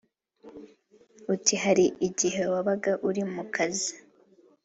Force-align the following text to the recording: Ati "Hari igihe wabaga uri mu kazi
Ati 1.33 1.53
"Hari 1.63 1.85
igihe 2.07 2.41
wabaga 2.53 2.91
uri 3.09 3.23
mu 3.33 3.43
kazi 3.53 3.91